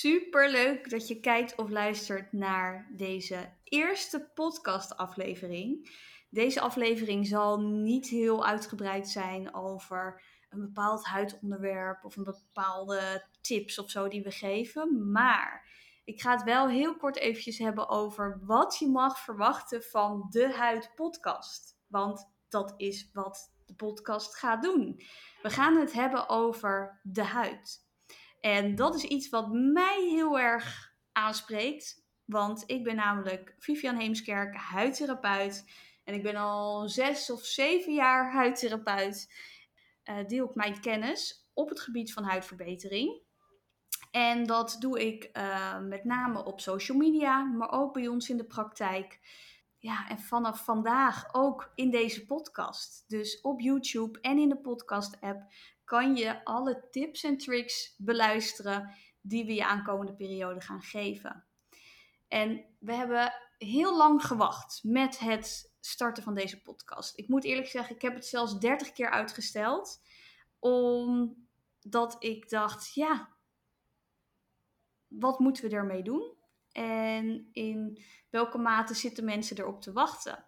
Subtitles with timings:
[0.00, 5.90] Super leuk dat je kijkt of luistert naar deze eerste podcast-aflevering.
[6.30, 13.78] Deze aflevering zal niet heel uitgebreid zijn over een bepaald huidonderwerp of een bepaalde tips
[13.78, 15.10] of zo die we geven.
[15.10, 15.68] Maar
[16.04, 20.52] ik ga het wel heel kort eventjes hebben over wat je mag verwachten van de
[20.52, 21.76] Huid Podcast.
[21.86, 25.00] Want dat is wat de podcast gaat doen.
[25.42, 27.89] We gaan het hebben over de huid.
[28.40, 32.04] En dat is iets wat mij heel erg aanspreekt.
[32.24, 35.64] Want ik ben namelijk Vivian Heemskerk, huidtherapeut.
[36.04, 39.32] En ik ben al zes of zeven jaar huidtherapeut.
[40.04, 43.22] Uh, deel ik mijn kennis op het gebied van huidverbetering.
[44.10, 48.36] En dat doe ik uh, met name op social media, maar ook bij ons in
[48.36, 49.20] de praktijk.
[49.82, 53.04] Ja, en vanaf vandaag ook in deze podcast.
[53.08, 55.52] Dus op YouTube en in de podcast-app
[55.84, 61.44] kan je alle tips en tricks beluisteren die we je aankomende periode gaan geven.
[62.28, 67.18] En we hebben heel lang gewacht met het starten van deze podcast.
[67.18, 70.02] Ik moet eerlijk zeggen, ik heb het zelfs 30 keer uitgesteld.
[70.58, 73.28] Omdat ik dacht, ja,
[75.08, 76.38] wat moeten we ermee doen?
[76.72, 80.44] En in welke mate zitten mensen erop te wachten?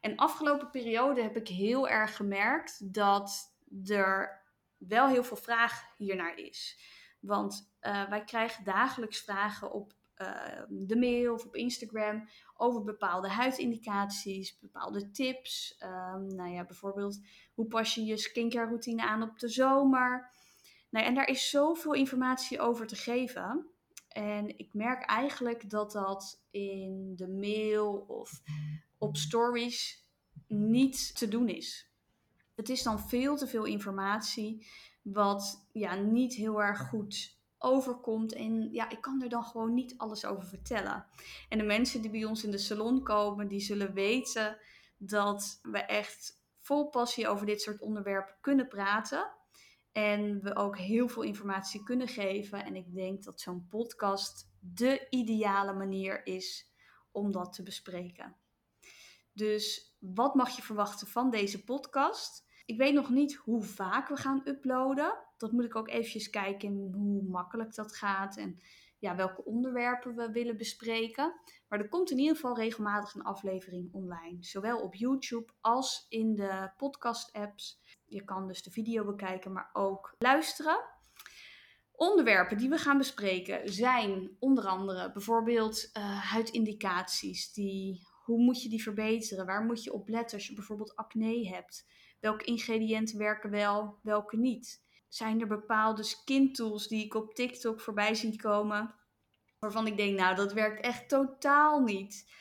[0.00, 4.42] En afgelopen periode heb ik heel erg gemerkt dat er
[4.76, 6.78] wel heel veel vraag hiernaar is.
[7.20, 13.28] Want uh, wij krijgen dagelijks vragen op uh, de mail of op Instagram over bepaalde
[13.28, 15.76] huidindicaties, bepaalde tips.
[15.82, 17.20] Um, nou ja, bijvoorbeeld
[17.54, 20.30] hoe pas je je skincare routine aan op de zomer.
[20.90, 23.73] Nou, en daar is zoveel informatie over te geven.
[24.14, 28.42] En ik merk eigenlijk dat dat in de mail of
[28.98, 30.08] op stories
[30.46, 31.90] niet te doen is.
[32.54, 34.66] Het is dan veel te veel informatie,
[35.02, 38.32] wat ja, niet heel erg goed overkomt.
[38.32, 41.06] En ja, ik kan er dan gewoon niet alles over vertellen.
[41.48, 44.58] En de mensen die bij ons in de salon komen, die zullen weten
[44.96, 49.32] dat we echt vol passie over dit soort onderwerpen kunnen praten.
[49.94, 52.64] En we ook heel veel informatie kunnen geven.
[52.64, 56.72] En ik denk dat zo'n podcast de ideale manier is
[57.12, 58.36] om dat te bespreken.
[59.32, 62.46] Dus wat mag je verwachten van deze podcast?
[62.64, 65.18] Ik weet nog niet hoe vaak we gaan uploaden.
[65.36, 68.60] Dat moet ik ook eventjes kijken hoe makkelijk dat gaat en
[68.98, 71.34] ja, welke onderwerpen we willen bespreken.
[71.68, 74.36] Maar er komt in ieder geval regelmatig een aflevering online.
[74.40, 77.80] Zowel op YouTube als in de podcast-apps.
[78.14, 80.84] Je kan dus de video bekijken, maar ook luisteren.
[81.92, 87.52] Onderwerpen die we gaan bespreken zijn onder andere bijvoorbeeld uh, huidindicaties.
[87.52, 89.46] Die, hoe moet je die verbeteren?
[89.46, 91.86] Waar moet je op letten als je bijvoorbeeld acne hebt?
[92.20, 94.82] welke ingrediënten werken wel, welke niet.
[95.08, 98.94] Zijn er bepaalde skin tools die ik op TikTok voorbij zie komen,
[99.58, 102.32] waarvan ik denk, nou, dat werkt echt totaal niet.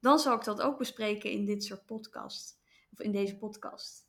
[0.00, 2.60] Dan zal ik dat ook bespreken in dit soort podcast.
[2.92, 4.06] Of in deze podcast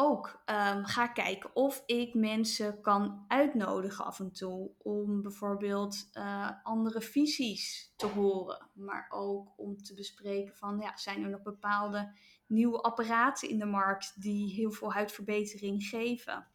[0.00, 6.50] ook um, ga kijken of ik mensen kan uitnodigen af en toe om bijvoorbeeld uh,
[6.62, 12.12] andere visies te horen, maar ook om te bespreken van ja, zijn er nog bepaalde
[12.46, 16.46] nieuwe apparaten in de markt die heel veel huidverbetering geven?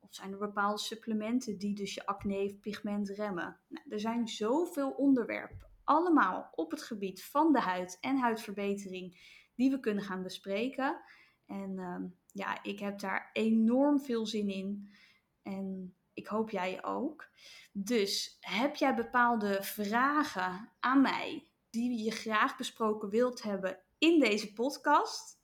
[0.00, 3.60] Of zijn er bepaalde supplementen die dus je acne of pigment remmen?
[3.68, 9.20] Nou, er zijn zoveel onderwerpen, allemaal op het gebied van de huid en huidverbetering,
[9.54, 11.00] die we kunnen gaan bespreken.
[11.46, 14.94] En uh, ja, ik heb daar enorm veel zin in.
[15.42, 17.28] En ik hoop jij ook.
[17.72, 24.52] Dus heb jij bepaalde vragen aan mij die je graag besproken wilt hebben in deze
[24.52, 25.40] podcast?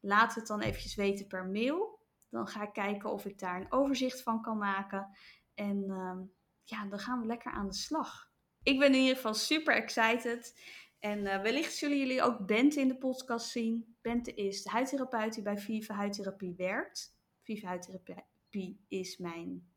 [0.00, 1.98] Laat het dan eventjes weten per mail.
[2.28, 5.16] Dan ga ik kijken of ik daar een overzicht van kan maken.
[5.54, 6.18] En uh,
[6.64, 8.30] ja, dan gaan we lekker aan de slag.
[8.62, 10.60] Ik ben in ieder geval super excited.
[11.00, 13.96] En uh, wellicht zullen jullie ook Bente in de podcast zien.
[14.00, 17.16] Bente is de huidtherapeut die bij Viva Huidtherapie werkt.
[17.42, 19.70] Viva Huidtherapie is mijn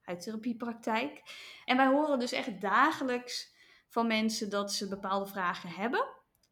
[0.00, 1.22] huidtherapiepraktijk.
[1.64, 3.54] En wij horen dus echt dagelijks
[3.88, 6.06] van mensen dat ze bepaalde vragen hebben.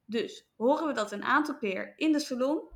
[0.05, 2.69] Dus horen we dat een aantal keer in de salon,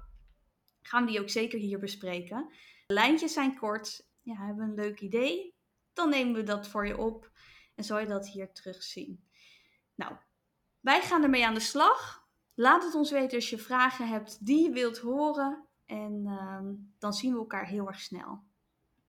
[0.82, 2.48] gaan we die ook zeker hier bespreken.
[2.86, 4.08] De lijntjes zijn kort.
[4.22, 5.54] Ja, hebben een leuk idee?
[5.92, 7.30] Dan nemen we dat voor je op
[7.74, 9.24] en zal je dat hier terugzien.
[9.94, 10.16] Nou,
[10.86, 12.24] wij gaan ermee aan de slag.
[12.54, 15.66] Laat het ons weten als je vragen hebt die je wilt horen.
[15.86, 16.60] En uh,
[16.98, 18.42] dan zien we elkaar heel erg snel.